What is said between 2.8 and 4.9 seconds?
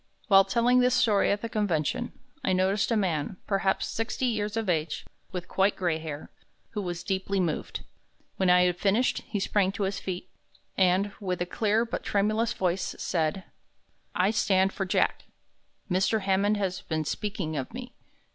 a man, perhaps sixty years of